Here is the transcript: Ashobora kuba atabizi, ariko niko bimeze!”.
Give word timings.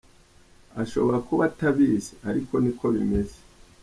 Ashobora 0.83 1.17
kuba 1.27 1.41
atabizi, 1.49 2.13
ariko 2.29 2.53
niko 2.63 2.85
bimeze!”. 2.95 3.37